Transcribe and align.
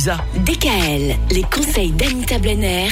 Lisa. 0.00 0.16
DKL, 0.46 1.14
les 1.30 1.42
conseils 1.42 1.90
d'Anita 1.90 2.38
Blenner, 2.38 2.88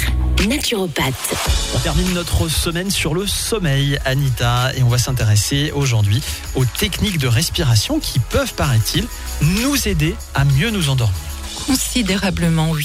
naturopathe. 0.46 1.34
On 1.74 1.78
termine 1.78 2.12
notre 2.12 2.48
semaine 2.50 2.90
sur 2.90 3.14
le 3.14 3.26
sommeil, 3.26 3.98
Anita, 4.04 4.74
et 4.76 4.82
on 4.82 4.88
va 4.88 4.98
s'intéresser 4.98 5.72
aujourd'hui 5.74 6.22
aux 6.54 6.66
techniques 6.66 7.16
de 7.16 7.26
respiration 7.26 7.98
qui 7.98 8.18
peuvent, 8.18 8.52
paraît-il, 8.52 9.06
nous 9.62 9.88
aider 9.88 10.14
à 10.34 10.44
mieux 10.44 10.68
nous 10.68 10.90
endormir. 10.90 11.16
Considérablement, 11.66 12.72
oui. 12.72 12.84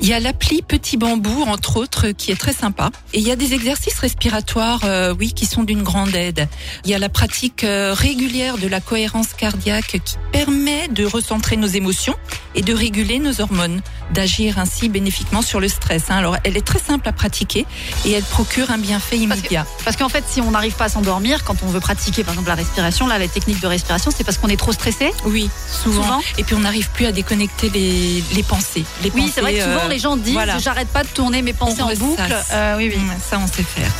Il 0.00 0.08
y 0.08 0.12
a 0.12 0.20
l'appli 0.20 0.62
Petit 0.62 0.96
Bambou, 0.96 1.42
entre 1.42 1.76
autres, 1.76 2.10
qui 2.10 2.30
est 2.30 2.36
très 2.36 2.52
sympa. 2.52 2.90
Et 3.12 3.18
il 3.18 3.26
y 3.26 3.30
a 3.30 3.36
des 3.36 3.54
exercices 3.54 3.98
respiratoires, 3.98 4.80
euh, 4.84 5.14
oui, 5.18 5.32
qui 5.32 5.46
sont 5.46 5.64
d'une 5.64 5.82
grande 5.82 6.14
aide. 6.14 6.48
Il 6.84 6.90
y 6.90 6.94
a 6.94 6.98
la 6.98 7.08
pratique 7.08 7.64
euh, 7.64 7.94
régulière 7.94 8.58
de 8.58 8.68
la 8.68 8.80
cohérence 8.80 9.34
cardiaque 9.34 10.00
qui 10.04 10.16
permet 10.32 10.88
de 10.88 11.04
recentrer 11.04 11.56
nos 11.56 11.66
émotions 11.66 12.14
et 12.54 12.62
de 12.62 12.72
réguler 12.72 13.18
nos 13.18 13.40
hormones, 13.40 13.80
d'agir 14.12 14.58
ainsi 14.58 14.88
bénéfiquement 14.88 15.42
sur 15.42 15.60
le 15.60 15.68
stress. 15.68 16.04
hein. 16.10 16.16
Alors, 16.16 16.36
elle 16.44 16.56
est 16.56 16.64
très 16.66 16.78
simple 16.78 17.08
à 17.08 17.12
pratiquer 17.12 17.66
et 18.04 18.12
elle 18.12 18.22
procure 18.24 18.70
un 18.70 18.78
bienfait 18.78 19.18
immédiat. 19.18 19.66
Parce 19.84 19.96
qu'en 19.96 20.08
fait, 20.08 20.24
si 20.28 20.40
on 20.40 20.50
n'arrive 20.50 20.74
pas 20.74 20.86
à 20.86 20.88
s'endormir, 20.88 21.44
quand 21.44 21.56
on 21.62 21.66
veut 21.66 21.80
pratiquer 21.80 22.24
par 22.24 22.34
exemple 22.34 22.48
la 22.48 22.54
respiration, 22.54 23.06
là, 23.06 23.18
les 23.18 23.28
techniques 23.28 23.60
de 23.60 23.66
respiration, 23.66 24.10
c'est 24.16 24.24
parce 24.24 24.38
qu'on 24.38 24.48
est 24.48 24.56
trop 24.56 24.72
stressé. 24.72 25.12
Oui, 25.24 25.50
souvent. 25.70 26.02
Souvent. 26.02 26.20
Et 26.38 26.44
puis 26.44 26.54
on 26.54 26.60
n'arrive 26.60 26.88
plus 26.90 27.06
à 27.06 27.12
déconnecter 27.12 27.70
les, 27.70 28.22
les 28.34 28.42
pensées. 28.42 28.84
Les 29.02 29.10
Oui, 29.14 29.30
c'est 29.34 29.40
vrai 29.40 29.54
que 29.54 29.62
souvent 29.62 29.84
euh, 29.84 29.88
les 29.88 29.98
gens 29.98 30.16
disent 30.16 30.32
voilà. 30.32 30.58
j'arrête 30.58 30.88
pas 30.88 31.02
de 31.04 31.08
tourner 31.08 31.42
mes 31.42 31.52
pensées 31.52 31.82
On 31.82 31.90
en 31.90 31.94
boucle. 31.94 32.36
Euh, 32.52 32.76
oui, 32.76 32.92
oui. 32.94 33.00
Ça, 33.28 33.38
on 33.38 33.46
sait 33.46 33.62
faire. 33.62 33.90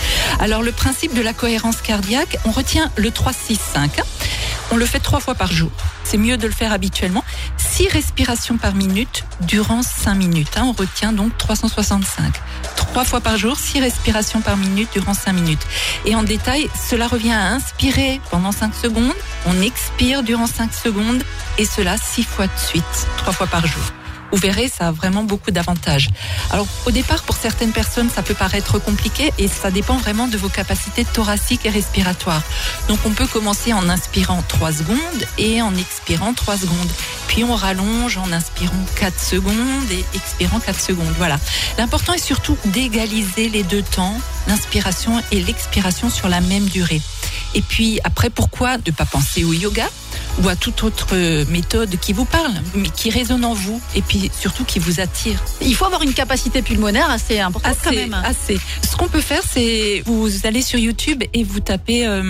Alors, 0.41 0.63
le 0.63 0.73
principe 0.73 1.15
de 1.15 1.21
la 1.23 1.33
cohérence 1.33 1.79
cardiaque, 1.83 2.39
on 2.45 2.51
retient 2.51 2.91
le 2.97 3.11
3-6-5. 3.11 3.57
On 4.71 4.77
le 4.77 4.85
fait 4.85 5.01
trois 5.01 5.21
fois 5.21 5.35
par 5.35 5.51
jour. 5.51 5.71
C'est 6.05 6.19
mieux 6.19 6.37
de 6.37 6.47
le 6.47 6.53
faire 6.53 6.73
habituellement. 6.73 7.25
Six 7.79 7.87
respirations 7.91 8.59
par 8.59 8.75
minute 8.75 9.25
durant 9.43 9.83
5 9.83 10.17
minutes. 10.17 10.57
hein. 10.57 10.65
On 10.65 10.73
retient 10.73 11.13
donc 11.13 11.39
365. 11.39 12.35
Trois 12.75 13.05
fois 13.05 13.21
par 13.21 13.37
jour, 13.37 13.57
six 13.57 13.79
respirations 13.79 14.41
par 14.41 14.57
minute 14.57 14.89
durant 14.93 15.15
5 15.15 15.33
minutes. 15.33 15.65
Et 16.05 16.17
en 16.17 16.25
détail, 16.25 16.69
cela 16.91 17.07
revient 17.07 17.31
à 17.31 17.53
inspirer 17.53 18.21
pendant 18.33 18.51
5 18.51 18.75
secondes. 18.75 19.15
On 19.47 19.63
expire 19.63 20.25
durant 20.25 20.49
5 20.49 20.75
secondes. 20.75 21.23
Et 21.57 21.65
cela 21.65 21.97
six 21.99 22.25
fois 22.25 22.49
de 22.49 22.59
suite, 22.59 23.07
trois 23.19 23.33
fois 23.33 23.47
par 23.47 23.65
jour. 23.65 23.85
Vous 24.31 24.39
verrez, 24.39 24.69
ça 24.69 24.89
a 24.89 24.93
vraiment 24.93 25.23
beaucoup 25.23 25.51
d'avantages. 25.51 26.09
Alors, 26.51 26.67
au 26.87 26.91
départ, 26.91 27.23
pour 27.23 27.37
certaines 27.37 27.73
personnes, 27.73 28.11
ça 28.11 28.23
peut 28.23 28.35
paraître 28.35 28.79
compliqué 28.79 29.33
et 29.39 29.49
ça 29.49 29.71
dépend 29.71 29.97
vraiment 29.97 30.29
de 30.29 30.37
vos 30.37 30.51
capacités 30.51 31.05
thoraciques 31.05 31.65
et 31.65 31.71
respiratoires. 31.71 32.43
Donc, 32.89 32.99
on 33.07 33.11
peut 33.11 33.27
commencer 33.27 33.73
en 33.73 33.89
inspirant 33.89 34.43
3 34.47 34.73
secondes 34.73 35.27
et 35.39 35.63
en 35.63 35.75
expirant 35.77 36.35
3 36.35 36.59
secondes. 36.59 36.91
Puis, 37.27 37.43
on 37.43 37.55
rallonge 37.55 38.19
en 38.19 38.31
inspirant 38.33 38.85
4 38.97 39.19
secondes 39.19 39.91
et 39.91 40.05
expirant 40.15 40.61
4 40.61 40.79
secondes. 40.79 41.15
Voilà. 41.17 41.39
L'important 41.79 42.13
est 42.13 42.25
surtout 42.25 42.59
d'égaliser 42.67 43.49
les 43.49 43.63
deux 43.63 43.83
temps, 43.83 44.21
l'inspiration 44.47 45.23
et 45.33 45.41
l'expiration 45.41 46.11
sur 46.11 46.29
la 46.29 46.41
même 46.41 46.67
durée. 46.67 47.01
Et 47.55 47.63
puis, 47.63 47.99
après, 48.05 48.29
pourquoi 48.29 48.77
ne 48.77 48.91
pas 48.93 49.07
penser 49.07 49.45
au 49.45 49.55
yoga? 49.55 49.89
Ou 50.43 50.49
à 50.49 50.57
toute 50.57 50.83
autre 50.83 51.15
méthode 51.51 51.99
qui 52.01 52.13
vous 52.13 52.25
parle, 52.25 52.53
mais 52.75 52.89
qui 52.89 53.11
résonne 53.11 53.45
en 53.45 53.55
vous 53.55 53.81
et 53.95 54.03
puis 54.03 54.31
surtout 54.39 54.65
qui 54.65 54.79
vous 54.79 55.01
attire. 55.01 55.43
Il 55.61 55.75
faut 55.75 55.85
avoir 55.85 56.03
une 56.03 56.13
capacité 56.15 56.63
pulmonaire 56.63 57.11
assez 57.11 57.41
importante 57.41 57.77
quand 57.83 57.91
Assez, 57.91 57.99
même. 58.07 58.15
assez. 58.25 58.59
Ce 58.89 58.97
qu'on 58.97 59.09
peut 59.09 59.21
faire, 59.21 59.43
c'est 59.49 60.03
vous 60.07 60.29
allez 60.45 60.63
sur 60.63 60.79
YouTube 60.79 61.23
et 61.35 61.45
vous 61.45 61.61
tapez 61.61 62.07
euh, 62.07 62.23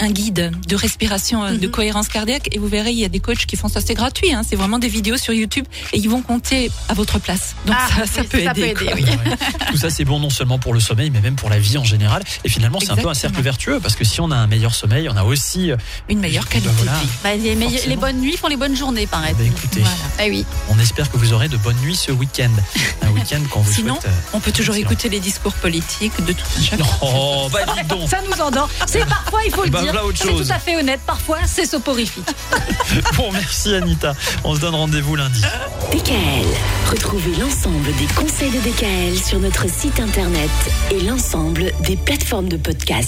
un 0.00 0.10
guide 0.10 0.52
de 0.68 0.76
respiration, 0.76 1.44
euh, 1.44 1.50
de 1.56 1.66
Mhm. 1.66 1.72
cohérence 1.72 2.08
cardiaque 2.08 2.48
et 2.52 2.58
vous 2.58 2.68
verrez, 2.68 2.92
il 2.92 2.98
y 2.98 3.04
a 3.04 3.08
des 3.08 3.20
coachs 3.20 3.46
qui 3.46 3.56
font 3.56 3.68
ça. 3.68 3.80
C'est 3.80 3.94
gratuit, 3.94 4.32
hein, 4.32 4.42
c'est 4.48 4.56
vraiment 4.56 4.78
des 4.78 4.88
vidéos 4.88 5.16
sur 5.16 5.32
YouTube 5.34 5.66
et 5.92 5.98
ils 5.98 6.08
vont 6.08 6.22
compter 6.22 6.70
à 6.88 6.94
votre 6.94 7.18
place. 7.18 7.54
Donc 7.66 7.76
Ah, 7.78 7.88
ça, 7.88 8.06
ça 8.06 8.20
oui, 8.22 8.26
peut 8.28 8.44
ça 8.44 8.50
aider. 8.52 8.72
peut 8.74 8.84
quoi. 8.84 8.98
aider, 8.98 9.10
oui. 9.24 9.32
Tout 9.70 9.76
ça, 9.76 9.90
c'est 9.90 10.04
bon 10.04 10.18
non 10.20 10.30
seulement 10.30 10.58
pour 10.58 10.72
le 10.74 10.80
sommeil, 10.80 11.10
mais 11.10 11.20
même 11.20 11.34
pour 11.36 11.50
la 11.50 11.58
vie 11.58 11.78
en 11.78 11.84
général. 11.84 12.22
Et 12.44 12.48
finalement, 12.48 12.78
c'est 12.80 12.90
un 12.90 12.96
peu 12.96 13.08
un 13.08 13.14
cercle 13.14 13.40
vertueux 13.42 13.80
parce 13.80 13.96
que 13.96 14.04
si 14.04 14.20
on 14.20 14.30
a 14.30 14.36
un 14.36 14.46
meilleur 14.46 14.74
sommeil, 14.74 15.08
on 15.08 15.16
a 15.16 15.24
aussi. 15.24 15.70
euh, 15.70 15.76
Une 16.08 16.20
meilleure 16.20 16.44
ben 16.44 16.60
qualité 16.62 16.68
de 16.82 16.84
vie. 17.00 17.08
Bah, 17.22 17.36
meille- 17.56 17.70
Forcément. 17.70 17.90
les 17.94 18.00
bonnes 18.00 18.20
nuits 18.20 18.36
font 18.36 18.48
les 18.48 18.56
bonnes 18.56 18.76
journées, 18.76 19.06
paraît. 19.06 19.34
Bah, 19.34 19.44
écoutez, 19.44 19.80
Voilà. 19.80 19.96
Ah 20.18 20.24
oui. 20.28 20.44
on 20.68 20.78
espère 20.78 21.10
que 21.10 21.16
vous 21.16 21.32
aurez 21.32 21.48
de 21.48 21.56
bonnes 21.56 21.76
nuits 21.78 21.96
ce 21.96 22.12
week-end. 22.12 22.50
Un 23.02 23.10
week-end 23.10 23.40
qu'on 23.50 23.60
vous 23.60 23.72
Sinon, 23.72 23.94
souhaite. 23.94 24.06
euh, 24.06 24.30
On 24.34 24.40
peut 24.40 24.52
toujours 24.52 24.74
excellent. 24.74 24.90
écouter 24.92 25.08
les 25.08 25.20
discours 25.20 25.52
politiques 25.54 26.24
de 26.24 26.32
tout 26.32 26.44
un 26.58 26.62
chacun. 26.62 26.84
Oh, 27.02 27.48
bah 27.52 27.60
dis 27.76 27.86
donc. 27.88 28.08
Ça 28.08 28.18
nous 28.28 28.40
endort. 28.42 28.68
C'est 28.86 29.04
parfois, 29.06 29.40
il 29.44 29.52
faut 29.54 29.64
le 29.64 29.70
Bah, 29.70 29.82
dire. 29.82 29.92
voilà 29.92 30.06
autre 30.06 30.18
C'est 30.20 30.28
chose. 30.28 30.46
tout 30.48 30.52
à 30.52 30.58
fait 30.58 30.76
honnête. 30.76 31.00
Parfois, 31.06 31.38
c'est 31.46 31.66
soporifique. 31.66 32.24
Bon, 33.16 33.30
merci 33.32 33.74
Anita. 33.74 34.14
On 34.44 34.54
se 34.54 34.60
donne 34.60 34.74
rendez-vous 34.74 35.16
lundi. 35.16 35.40
DKL, 35.92 36.46
retrouvez 36.90 37.34
l'ensemble 37.36 37.94
des 37.96 38.06
conseils 38.14 38.50
de 38.50 38.58
DKL 38.60 39.18
sur 39.22 39.38
notre 39.38 39.68
site 39.68 40.00
internet 40.00 40.50
et 40.90 41.00
l'ensemble 41.00 41.72
des 41.80 41.96
plateformes 41.96 42.48
de 42.48 42.56
podcast. 42.56 43.04